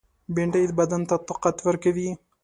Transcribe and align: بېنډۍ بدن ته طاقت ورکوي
بېنډۍ 0.33 0.65
بدن 0.79 1.01
ته 1.09 1.15
طاقت 1.27 1.57
ورکوي 1.67 2.09